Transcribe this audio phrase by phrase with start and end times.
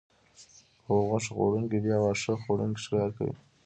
[0.87, 3.35] او غوښه خوړونکي بیا واښه خوړونکي ښکار کوي